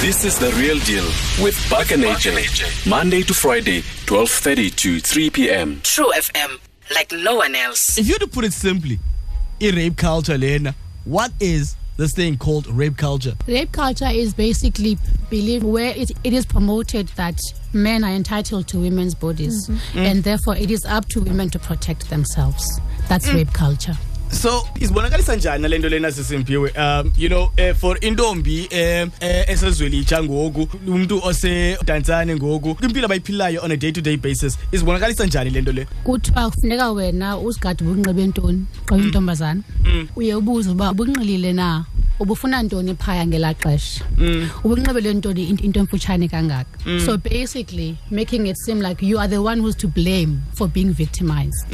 [0.00, 1.04] This is the real deal
[1.44, 2.88] with Buck and AJ.
[2.88, 5.80] Monday to Friday, 12:30 to 3 p.m.
[5.82, 6.58] True FM,
[6.94, 7.98] like no one else.
[7.98, 8.98] If you were to put it simply,
[9.60, 13.34] in rape culture, Lena, what is this thing called rape culture?
[13.46, 14.98] Rape culture is basically
[15.28, 17.38] belief where it, it is promoted that
[17.72, 19.98] men are entitled to women's bodies mm-hmm.
[19.98, 22.80] and therefore it is up to women to protect themselves.
[23.08, 23.34] That's mm.
[23.34, 23.96] rape culture.
[24.30, 26.70] So izibonakalisa njani le nto lena sisimpiwe?
[26.76, 33.62] Um you know uh, for intombi um uh, esezwelitsha ngoku umntu osedantsane ngoku kwimpilo abayiphilayo
[33.64, 35.86] on a day to day basis izibonakalisa njani le nto le?
[36.04, 39.62] Kuthiwa kufuneka wena uzigade ubunxibe ntoni xa uyintombazana
[40.16, 41.84] uye ubuze uba ubunxilile na?
[42.20, 44.04] Ubufuna ntoni phaya ngelaa xesha?
[44.64, 46.78] Ubunxibele ntoni int- into emfutshane kangaka?
[47.06, 50.92] So basically making it seem like you are the one who's to blame for being
[50.92, 51.66] victimized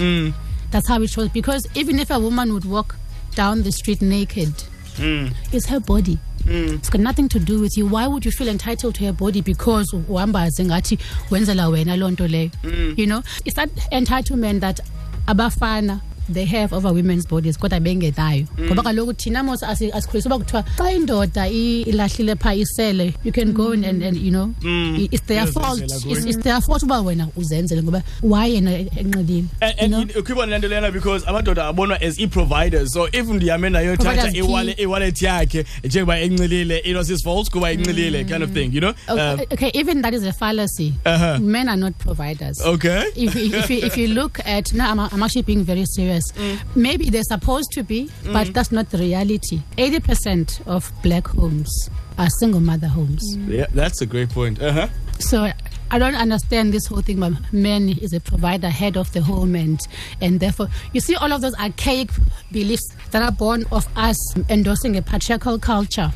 [0.71, 1.29] that's how it shows.
[1.29, 2.97] Because even if a woman would walk
[3.35, 4.53] down the street naked
[4.97, 5.27] hmm.
[5.53, 6.19] it's her body.
[6.45, 6.75] Hmm.
[6.75, 7.87] It's got nothing to do with you.
[7.87, 9.41] Why would you feel entitled to her body?
[9.41, 10.99] Because uhambaze ngathi
[11.31, 12.51] wenzela wena loo nto leyo?
[12.63, 12.95] Hmm.
[12.97, 14.81] You know, it's that entitlement that
[15.27, 16.01] abafana
[16.33, 20.63] they have over women's bodies kodwa bengenayo ngoba kaloku thina mos asi- asikhulisa uba kuthiwa
[20.77, 25.27] xa indoda ilahlile phaa isele you can go and, and, and you know i- it's
[25.27, 29.85] their fault it's, it's their fault uba wena uzenzele ngoba why yena enxilile And, you
[29.85, 30.01] and know?
[30.03, 34.41] you- ukhibona le nto lena because amadoda abonwa as i-providers so if Providers key.
[34.41, 38.81] iwale- iwallet yakhe njengoba enxilile it was his fault kuba enxilile kind of thing you
[38.81, 40.93] know Okay, um, okay, even that is a fallacy.
[41.05, 41.39] Uh-huh.
[41.41, 42.61] Men are not providers.
[42.61, 45.85] okay If, you- if, you, if you look at now, I'm, I'm actually being very
[45.87, 46.16] serious.
[46.33, 46.59] Mm.
[46.75, 48.33] Maybe they're supposed to be, mm.
[48.33, 49.63] but that's not the reality.
[49.77, 53.37] 80% of black homes are single mother homes.
[53.37, 53.53] Mm.
[53.53, 55.51] yeah that's a great point uh-huh So
[55.91, 57.21] I don't understand this whole thing.
[57.21, 59.81] But men is a provider, head of the home, and
[60.21, 62.11] and therefore you see all of those archaic
[62.53, 64.17] beliefs that are born of us
[64.49, 66.13] endorsing a patriarchal culture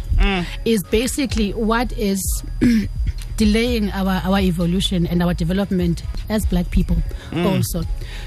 [0.65, 2.21] is basically what is.
[3.41, 6.99] delaying our, our evolution and our development as black people
[7.47, 7.83] also.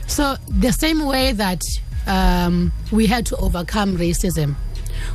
[0.07, 1.61] So the same way that
[2.07, 4.55] um, we had to overcome racism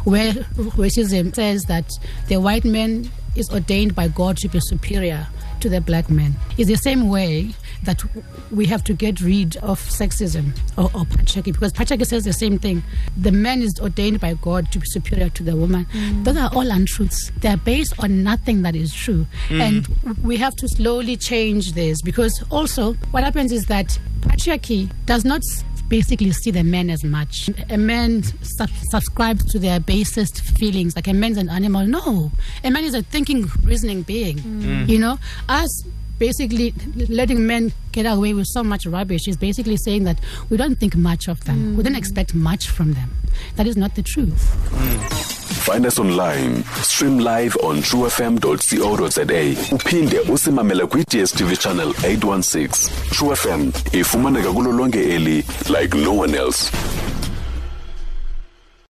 [0.04, 0.32] where
[0.78, 1.90] racism says that
[2.28, 5.26] the white man is ordained by God to be superior
[5.60, 6.34] to the black man.
[6.56, 7.50] It's the same way
[7.84, 8.02] that
[8.50, 12.58] we have to get rid of sexism or, or patriarchy because patriarchy says the same
[12.58, 12.82] thing.
[13.16, 15.86] The man is ordained by God to be superior to the woman.
[15.86, 16.24] Mm.
[16.24, 17.30] Those are all untruths.
[17.38, 19.26] They are based on nothing that is true.
[19.48, 19.60] Mm.
[19.60, 25.24] And we have to slowly change this because also what happens is that patriarchy does
[25.24, 25.42] not
[25.88, 27.50] basically see the man as much.
[27.70, 31.86] A man sub- subscribes to their basest feelings, like a man's an animal.
[31.86, 32.30] No,
[32.64, 34.38] a man is a thinking, reasoning being.
[34.38, 34.88] Mm.
[34.88, 35.84] You know, us
[36.18, 36.74] basically
[37.08, 40.18] letting men get away with so much rubbish is basically saying that
[40.50, 41.76] we don't think much of them.
[41.76, 41.86] We mm.
[41.86, 43.10] don't expect much from them.
[43.56, 44.56] That is not the truth.
[44.70, 45.37] Mm.
[45.68, 46.64] Find us online.
[46.82, 49.74] Stream live on truefm.co.za.
[49.74, 52.90] Uphinde usimamele kwi-DSTV channel 816.
[53.10, 56.70] True FM ifumaneka kulo eli like no one else.